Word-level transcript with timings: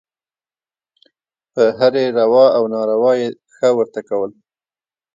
په 1.53 1.63
هرې 1.79 2.05
روا 2.17 2.45
او 2.57 2.63
ناروا 2.73 3.13
یې 3.21 3.27
«ښه» 3.53 3.69
ورته 3.77 4.01
کول. 4.09 4.31